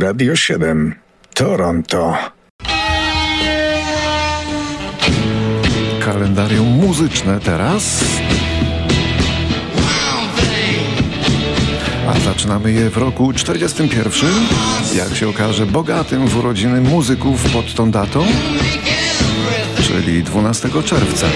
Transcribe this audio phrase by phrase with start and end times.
[0.00, 0.94] Radio 7,
[1.34, 2.14] Toronto.
[6.04, 8.04] Kalendarium muzyczne teraz.
[12.08, 14.30] A zaczynamy je w roku 41.
[14.94, 18.26] Jak się okaże, bogatym w urodziny muzyków pod tą datą,
[19.82, 21.26] czyli 12 czerwca.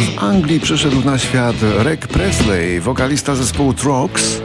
[0.00, 4.42] W Anglii przyszedł na świat Rick Presley, wokalista zespołu Trox,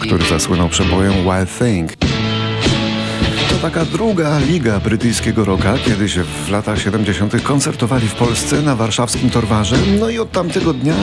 [0.00, 1.92] który zasłynął przebojem Wild Thing.
[3.50, 5.78] To taka druga liga brytyjskiego rocka.
[5.78, 7.42] Kiedyś w latach 70.
[7.42, 9.76] koncertowali w Polsce na warszawskim Torwarze.
[10.00, 10.94] No i od tamtego dnia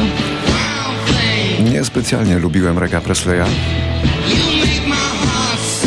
[1.72, 3.45] niespecjalnie lubiłem Rega Presleya.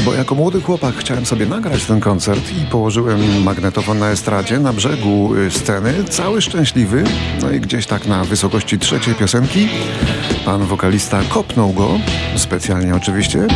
[0.05, 4.73] Bo jako młody chłopak chciałem sobie nagrać ten koncert i położyłem magnetofon na estradzie na
[4.73, 7.05] brzegu y, sceny, cały szczęśliwy.
[7.43, 9.69] No i gdzieś tak na wysokości trzeciej piosenki
[10.45, 11.99] pan wokalista kopnął go,
[12.37, 13.47] specjalnie oczywiście,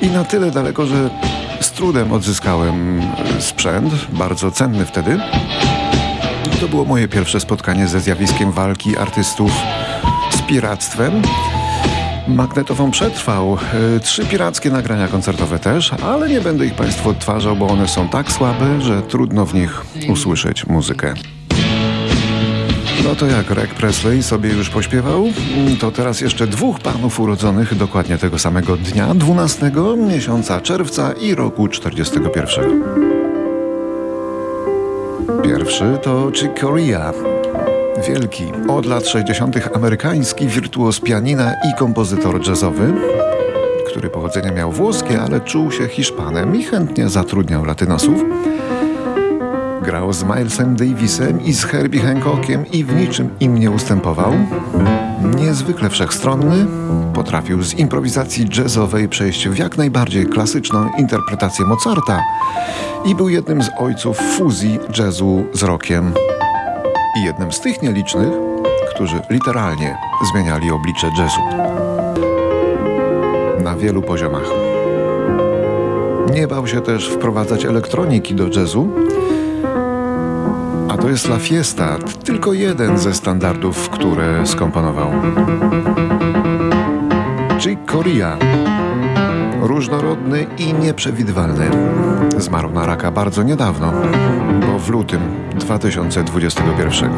[0.00, 1.10] i na tyle daleko, że
[1.60, 3.02] z trudem odzyskałem y,
[3.42, 5.18] sprzęt, bardzo cenny wtedy.
[6.56, 9.52] I to było moje pierwsze spotkanie ze zjawiskiem walki artystów
[10.30, 11.22] z piractwem.
[12.28, 13.58] Magnetofon przetrwał.
[13.96, 18.08] E, trzy pirackie nagrania koncertowe też, ale nie będę ich Państwu odtwarzał, bo one są
[18.08, 21.14] tak słabe, że trudno w nich usłyszeć muzykę.
[23.04, 25.24] No to jak Rick Presley sobie już pośpiewał,
[25.80, 31.68] to teraz jeszcze dwóch panów urodzonych dokładnie tego samego dnia, 12 miesiąca czerwca i roku
[31.68, 32.82] 41.
[35.44, 37.12] Pierwszy to Chick Corea,
[38.00, 39.56] wielki, od lat 60.
[39.74, 42.94] amerykański wirtuoz pianina i kompozytor jazzowy,
[43.86, 48.24] który pochodzenie miał włoskie, ale czuł się Hiszpanem i chętnie zatrudniał latynosów.
[49.82, 54.32] Grał z Milesem Davisem i z Herbie Hancockiem i w niczym im nie ustępował.
[55.36, 56.66] Niezwykle wszechstronny,
[57.14, 62.22] potrafił z improwizacji jazzowej przejść w jak najbardziej klasyczną interpretację Mozarta
[63.04, 66.12] i był jednym z ojców fuzji jazzu z rockiem
[67.16, 68.28] i jednym z tych nielicznych,
[68.94, 69.98] którzy literalnie
[70.32, 71.40] zmieniali oblicze jazzu.
[73.62, 74.50] Na wielu poziomach.
[76.32, 78.88] Nie bał się też wprowadzać elektroniki do jazzu,
[80.88, 85.10] a to jest La Fiesta, tylko jeden ze standardów, które skomponował.
[87.58, 88.38] Chick Corea.
[89.66, 91.70] Różnorodny i nieprzewidywalny.
[92.38, 93.92] Zmarł na raka bardzo niedawno,
[94.60, 95.20] bo w lutym
[95.58, 97.10] 2021.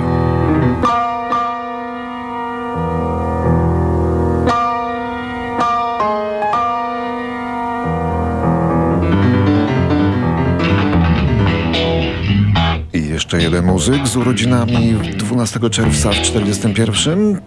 [12.92, 17.40] I jeszcze jeden muzyk z urodzinami 12 czerwca w 41.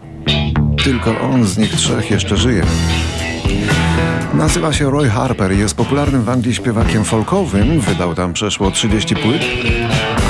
[0.84, 2.64] Tylko on z nich trzech jeszcze żyje.
[4.34, 7.80] Nazywa się Roy Harper i jest popularnym w Anglii śpiewakiem folkowym.
[7.80, 9.42] Wydał tam przeszło 30 płyt,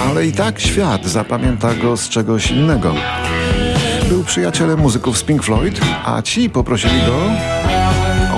[0.08, 2.94] ale i tak świat zapamięta go z czegoś innego.
[4.10, 7.18] Był przyjacielem muzyków z Pink Floyd, a ci poprosili go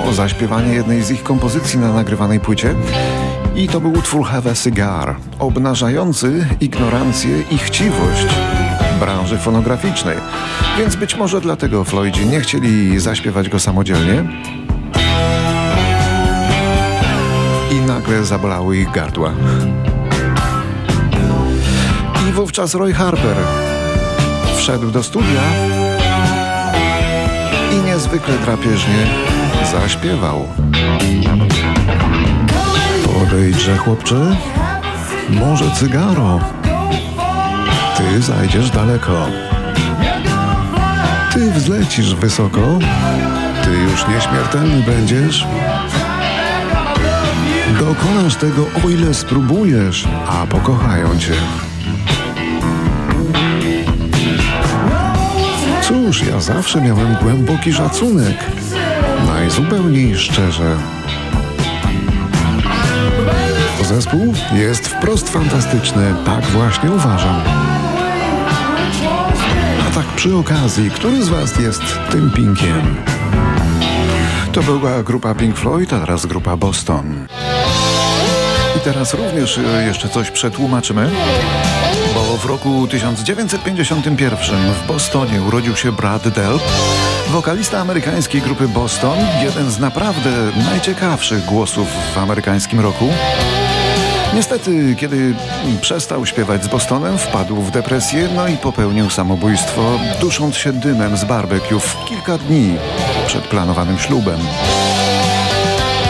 [0.08, 2.74] o zaśpiewanie jednej z ich kompozycji na nagrywanej płycie.
[3.56, 8.26] I to był utwór Have a Cigar, obnażający ignorancję i chciwość
[9.00, 10.16] branży fonograficznej.
[10.78, 14.24] Więc być może dlatego Floydzi nie chcieli zaśpiewać go samodzielnie,
[18.04, 19.32] nagle zabolały ich gardła.
[22.28, 23.36] I wówczas Roy Harper
[24.56, 25.40] wszedł do studia
[27.72, 29.06] i niezwykle drapieżnie
[29.72, 30.48] zaśpiewał.
[33.04, 34.36] Podejdźże, chłopcze,
[35.30, 36.40] może cygaro.
[37.96, 39.26] Ty zajdziesz daleko.
[41.32, 42.78] Ty wzlecisz wysoko.
[43.64, 45.46] Ty już nieśmiertelny będziesz.
[47.72, 51.32] Dokonasz tego, o ile spróbujesz, a pokochają cię.
[55.82, 58.36] Cóż, ja zawsze miałem głęboki szacunek.
[59.26, 60.76] Najzupełniej szczerze.
[63.82, 67.40] Zespół jest wprost fantastyczny, tak właśnie uważam.
[69.88, 72.96] A tak przy okazji, który z Was jest tym pinkiem?
[74.54, 77.26] To była grupa Pink Floyd, a teraz grupa Boston.
[78.76, 81.10] I teraz również e, jeszcze coś przetłumaczymy,
[82.14, 86.62] bo w roku 1951 w Bostonie urodził się Brad Delp,
[87.30, 90.30] wokalista amerykańskiej grupy Boston, jeden z naprawdę
[90.70, 93.08] najciekawszych głosów w amerykańskim roku.
[94.34, 95.34] Niestety, kiedy
[95.80, 101.24] przestał śpiewać z Bostonem, wpadł w depresję, no i popełnił samobójstwo, dusząc się dymem z
[101.24, 102.76] barbecue w kilka dni
[103.26, 104.38] przed planowanym ślubem.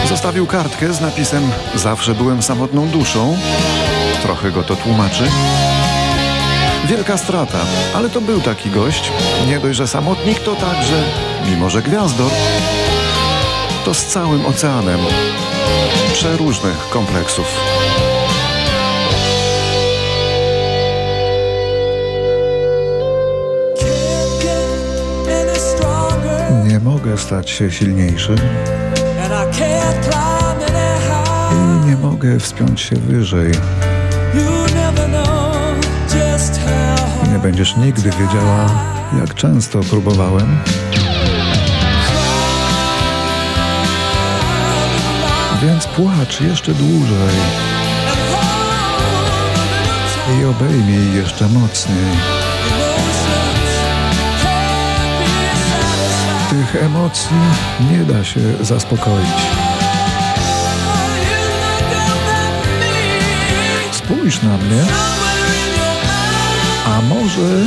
[0.09, 3.37] Zostawił kartkę z napisem Zawsze byłem samotną duszą.
[4.21, 5.23] Trochę go to tłumaczy.
[6.85, 7.59] Wielka strata,
[7.95, 9.11] ale to był taki gość.
[9.47, 11.03] Nie dość, że samotnik, to także,
[11.49, 12.31] mimo że gwiazdor,
[13.85, 14.99] to z całym oceanem
[16.13, 17.59] przeróżnych kompleksów.
[26.65, 28.35] Nie mogę stać się silniejszy
[31.51, 33.51] i nie mogę wspiąć się wyżej.
[37.31, 38.69] Nie będziesz nigdy wiedziała,
[39.19, 40.57] jak często próbowałem.
[45.61, 47.35] Więc płacz jeszcze dłużej
[50.41, 52.34] i obejmij jeszcze mocniej.
[56.55, 57.37] Tych emocji
[57.91, 59.27] nie da się zaspokoić.
[63.91, 64.83] Spójrz na mnie,
[66.85, 67.65] a może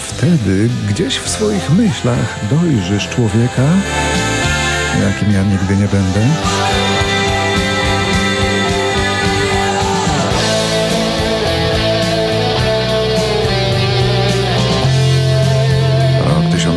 [0.00, 3.68] wtedy gdzieś w swoich myślach dojrzysz człowieka,
[5.02, 6.20] jakim ja nigdy nie będę.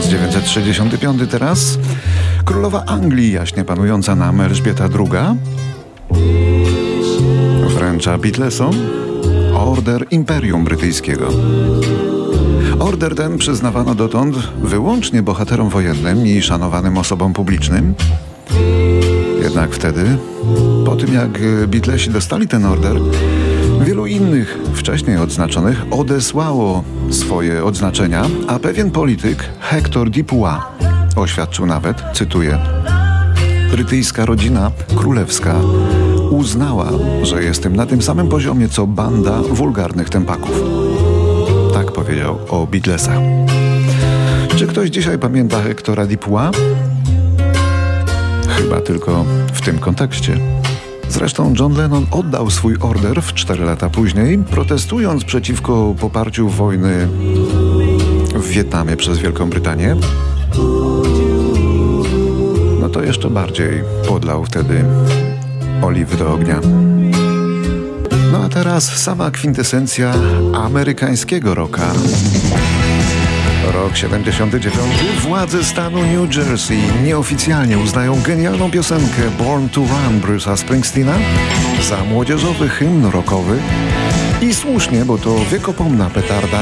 [0.06, 1.80] 1965 teraz.
[2.46, 5.40] Królowa Anglii, jaśnie panująca nam Elżbieta II,
[7.68, 8.72] wręcza Beatlesom
[9.54, 11.28] Order Imperium Brytyjskiego.
[12.80, 17.94] Order ten przyznawano dotąd wyłącznie bohaterom wojennym i szanowanym osobom publicznym.
[19.44, 20.18] Jednak wtedy,
[20.86, 21.31] po tym jak
[21.68, 22.96] Beatlesi dostali ten order,
[23.85, 30.53] wielu innych wcześniej odznaczonych odesłało swoje odznaczenia, a pewien polityk, Hector Dupuis,
[31.15, 32.57] oświadczył nawet, cytuję,
[33.71, 35.55] brytyjska rodzina królewska
[36.29, 36.89] uznała,
[37.23, 40.63] że jestem na tym samym poziomie co banda wulgarnych tempaków.
[41.73, 43.19] Tak powiedział o Beatlesach.
[44.55, 46.57] Czy ktoś dzisiaj pamięta Hectora Dupuis?
[48.47, 50.55] Chyba tylko w tym kontekście.
[51.10, 57.07] Zresztą John Lennon oddał swój order w cztery lata później, protestując przeciwko poparciu wojny
[58.36, 59.96] w Wietnamie przez Wielką Brytanię.
[62.81, 64.86] No to jeszcze bardziej podlał wtedy
[65.81, 66.60] oliwy do ognia.
[68.31, 70.13] No a teraz sama kwintesencja
[70.54, 71.94] amerykańskiego rocka.
[73.73, 74.85] Rok 79.
[75.19, 81.13] Władze stanu New Jersey nieoficjalnie uznają genialną piosenkę Born to Run Bruce'a Springsteena
[81.89, 83.57] za młodzieżowy hymn rockowy
[84.41, 86.59] i słusznie, bo to wiekopomna petarda.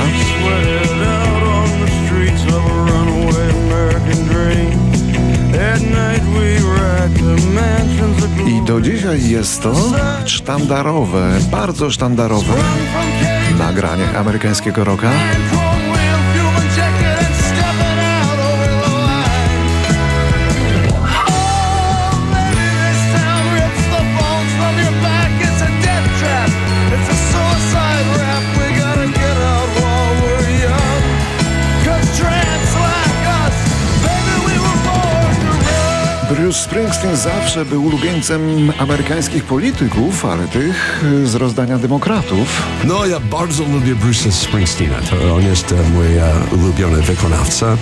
[8.48, 9.74] I do dzisiaj jest to
[10.26, 12.54] sztandarowe, bardzo sztandarowe
[13.58, 15.12] nagranie amerykańskiego rocka.
[36.54, 42.64] Bruce Springsteen zawsze był ulubieńcem amerykańskich polityków, ale tych z rozdania demokratów.
[42.84, 44.96] No, ja bardzo lubię Bruce'a Springsteena.
[45.10, 47.78] To on jest mój uh, ulubiony wykonawca.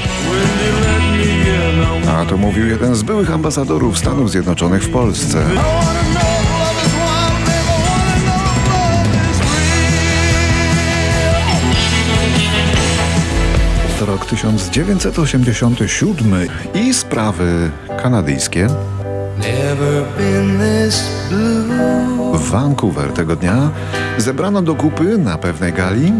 [2.10, 5.46] A to mówił jeden z byłych ambasadorów Stanów Zjednoczonych w Polsce.
[14.12, 17.72] Rok 1987 i sprawy
[18.04, 18.68] kanadyjskie.
[22.34, 23.70] W Vancouver tego dnia
[24.18, 26.14] zebrano do kupy na pewnej gali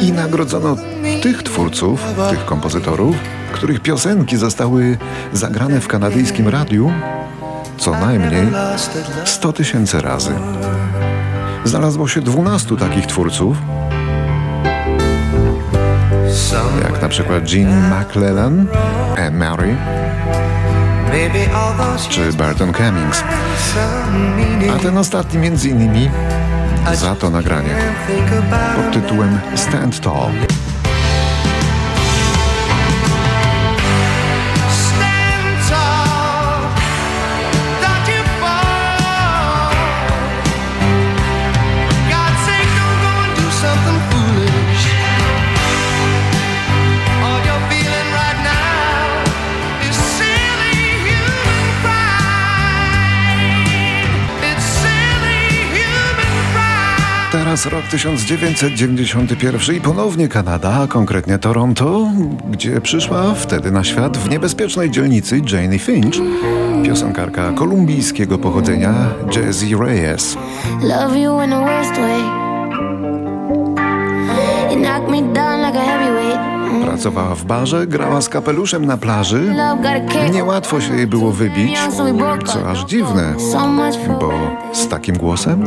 [0.00, 0.76] i nagrodzono
[1.22, 3.16] tych twórców, tych kompozytorów,
[3.52, 4.98] których piosenki zostały
[5.32, 6.92] zagrane w kanadyjskim radiu
[7.78, 8.46] co najmniej
[9.24, 10.32] 100 tysięcy razy.
[11.64, 13.56] Znalazło się 12 takich twórców,
[17.10, 18.66] przykład Gene McClellan,
[19.18, 19.76] Anne Murray
[22.10, 23.24] czy Barton Cummings.
[24.76, 26.10] A ten ostatni między innymi
[26.94, 27.74] za to nagranie
[28.76, 30.30] pod tytułem Stand Tall.
[57.38, 62.10] Nas rok 1991 i ponownie Kanada, a konkretnie Toronto,
[62.50, 66.14] gdzie przyszła wtedy na świat w niebezpiecznej dzielnicy Janie Finch,
[66.84, 68.94] piosenkarka kolumbijskiego pochodzenia
[69.36, 70.36] Jazzy Reyes.
[70.82, 72.20] Love you in the worst way.
[74.70, 76.40] You knock me down like a heavyweight.
[76.84, 79.54] Pracowała w barze, grała z kapeluszem na plaży.
[80.32, 81.78] Niełatwo się jej było wybić,
[82.46, 83.34] co aż dziwne,
[84.20, 84.32] bo
[84.72, 85.66] z takim głosem.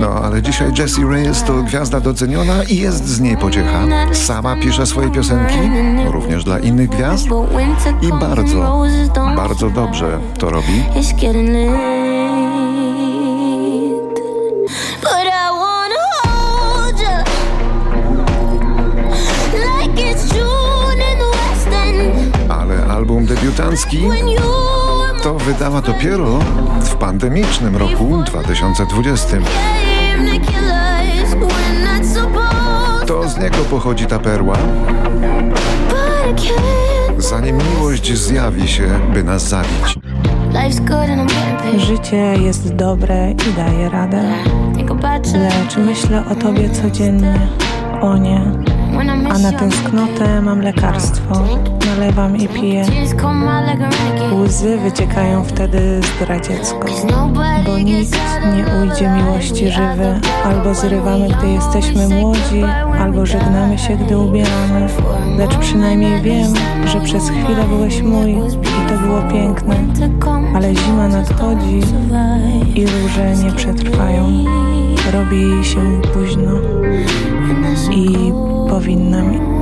[0.00, 3.82] No ale dzisiaj Jessie Reyes to gwiazda doceniona i jest z niej pociecha.
[4.12, 5.58] Sama pisze swoje piosenki,
[6.06, 7.26] również dla innych gwiazd
[8.02, 8.84] i bardzo,
[9.36, 10.84] bardzo dobrze to robi.
[23.76, 23.98] Debiutancki
[25.22, 26.38] to wydała dopiero
[26.80, 29.36] w pandemicznym roku 2020.
[33.06, 34.56] To z niego pochodzi ta perła.
[37.18, 39.98] Zanim miłość zjawi się, by nas zabić.
[41.76, 44.22] Życie jest dobre i daje radę.
[45.34, 47.34] Lecz myślę o tobie codziennie.
[48.00, 48.75] O nie.
[49.36, 51.34] A na tęsknotę mam lekarstwo.
[51.86, 52.84] Nalewam i piję.
[54.32, 56.88] Łzy wyciekają wtedy zdradziecko.
[57.66, 58.18] Bo nikt
[58.56, 60.20] nie ujdzie miłości żywy.
[60.44, 62.62] Albo zrywamy, gdy jesteśmy młodzi,
[63.00, 64.86] albo żegnamy się, gdy ubieramy.
[65.38, 66.54] Lecz przynajmniej wiem,
[66.86, 69.76] że przez chwilę byłeś mój i to było piękne.
[70.54, 71.80] Ale zima nadchodzi
[72.74, 74.44] i róże nie przetrwają.
[75.12, 76.52] Robi się późno
[77.90, 78.32] i
[78.76, 79.55] powinnam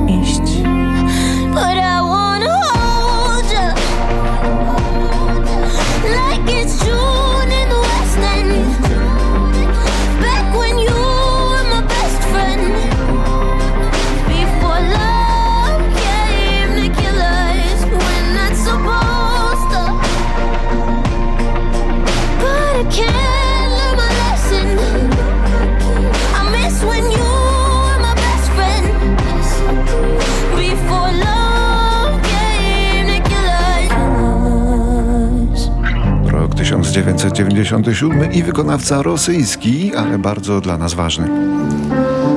[37.65, 41.27] 1997 i wykonawca rosyjski, ale bardzo dla nas ważny.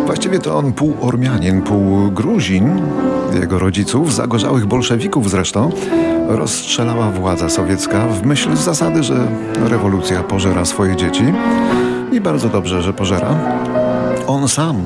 [0.06, 2.80] Właściwie to on pół Ormianin, pół Gruzin.
[3.40, 5.70] Jego rodziców, zagorzałych bolszewików zresztą,
[6.28, 9.28] rozstrzelała władza sowiecka w myśl zasady, że
[9.64, 11.24] rewolucja pożera swoje dzieci.
[12.12, 13.38] I bardzo dobrze, że pożera.
[14.26, 14.76] On sam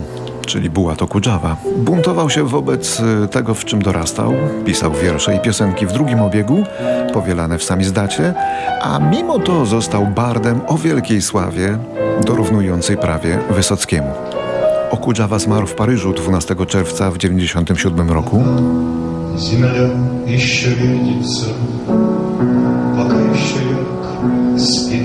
[0.46, 1.56] czyli Bułato Kudżawa.
[1.78, 4.34] Buntował się wobec y, tego, w czym dorastał,
[4.66, 6.64] pisał wiersze i piosenki w drugim obiegu,
[7.14, 8.34] powielane w samizdacie,
[8.82, 11.78] a mimo to został bardem o wielkiej sławie,
[12.26, 14.12] dorównującej prawie Wysockiemu.
[14.92, 18.44] Okudżawa zmarł w Paryżu 12 czerwca w 1997 roku.
[19.38, 19.90] Земля
[20.28, 21.46] еще видится,
[22.96, 25.01] пока еще як спит.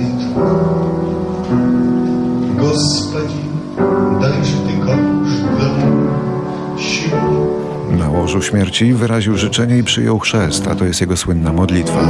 [8.36, 12.00] Na łożu śmierci wyraził życzenie i przyjął chrzest, a to jest jego słynna modlitwa.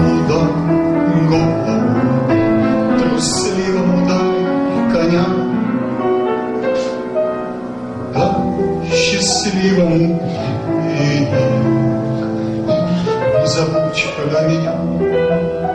[8.94, 10.20] счастливому
[13.46, 15.65] забудь про меня.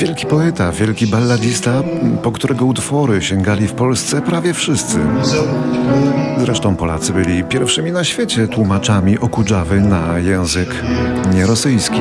[0.00, 1.82] Wielki poeta, wielki balladista,
[2.22, 4.98] po którego utwory sięgali w Polsce prawie wszyscy.
[6.38, 10.74] Zresztą Polacy byli pierwszymi na świecie tłumaczami okudżawy na język
[11.34, 12.00] nierosyjski.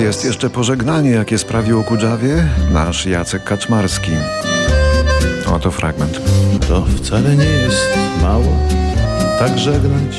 [0.00, 4.12] Jest jeszcze pożegnanie, jakie sprawił Okudżawie nasz Jacek Kaczmarski.
[5.54, 6.20] Oto fragment.
[6.68, 8.87] To wcale nie jest mało
[9.38, 10.16] tak żegnać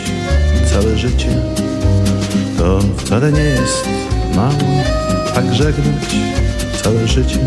[0.73, 1.29] całe życie.
[2.57, 3.89] To wcale nie jest
[4.35, 4.83] mało,
[5.35, 6.15] tak żegnać
[6.83, 7.39] całe życie.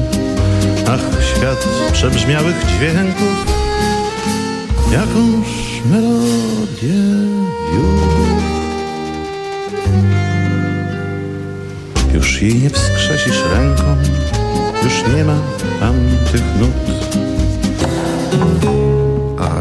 [0.88, 3.46] Ach, świat przebrzmiałych dźwięków,
[4.92, 5.48] jakąż
[5.90, 7.02] melodię
[7.72, 8.42] wiódł.
[12.14, 13.96] Już jej nie wskrzesisz ręką,
[14.84, 15.36] już nie ma
[15.80, 15.94] tam
[16.32, 16.42] tych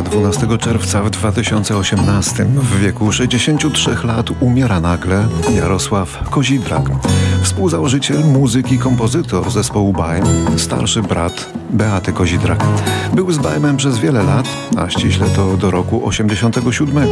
[0.03, 6.81] 12 czerwca w 2018 w wieku 63 lat umiera nagle Jarosław Kozidrak,
[7.41, 10.25] współzałożyciel muzyki, kompozytor zespołu Bajem,
[10.57, 12.63] starszy brat Beaty Kozidrak.
[13.13, 14.45] Był z Bajemem przez wiele lat,
[14.77, 17.07] a ściśle to do roku 87.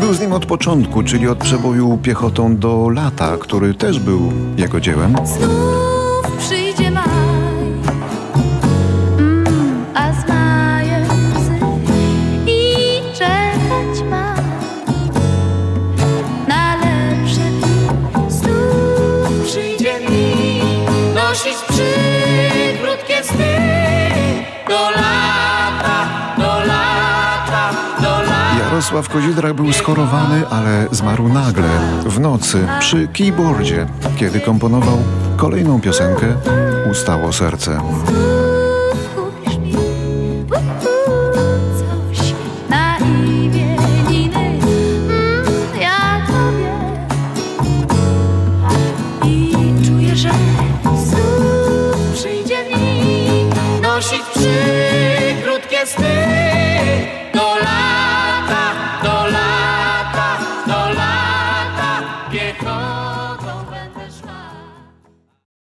[0.00, 4.80] Był z nim od początku, czyli od przeboju piechotą do lata, który też był jego
[4.80, 5.14] dziełem.
[28.92, 31.68] Jarosław Kozidrak był schorowany, ale zmarł nagle,
[32.06, 34.98] w nocy, przy keyboardzie, kiedy komponował
[35.36, 36.26] kolejną piosenkę
[36.90, 37.80] Ustało serce.